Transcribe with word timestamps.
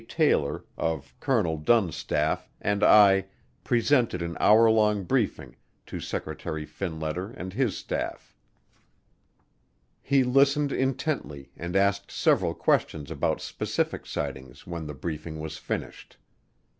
Taylor 0.07 0.65
of 0.77 1.13
Colonel 1.19 1.57
Dunn's 1.57 1.95
staff 1.95 2.49
and 2.59 2.83
I 2.83 3.27
presented 3.63 4.23
an 4.23 4.35
hour 4.39 4.67
long 4.67 5.03
briefing 5.03 5.55
to 5.85 5.99
Secretary 5.99 6.65
Finletter 6.65 7.29
and 7.37 7.53
his 7.53 7.77
staff. 7.77 8.33
He 10.01 10.23
listened 10.23 10.71
intently 10.71 11.51
and 11.55 11.75
asked 11.75 12.09
several 12.09 12.55
questions 12.55 13.11
about 13.11 13.41
specific 13.41 14.07
sightings 14.07 14.65
when 14.65 14.87
the 14.87 14.95
briefing 14.95 15.39
was 15.39 15.57
finished. 15.59 16.17